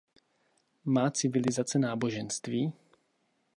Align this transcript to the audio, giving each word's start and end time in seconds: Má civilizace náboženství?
Má 0.85 1.11
civilizace 1.11 1.79
náboženství? 1.79 2.73